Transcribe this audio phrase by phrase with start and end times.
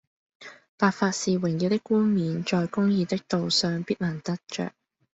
[0.77, 4.71] 白髮是榮耀的冠冕，在公義的道上必能得著